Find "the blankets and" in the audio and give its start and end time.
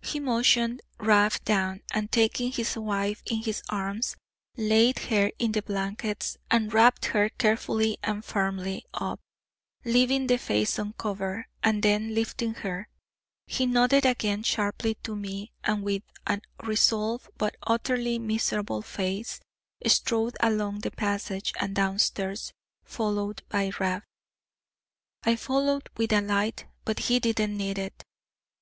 5.52-6.72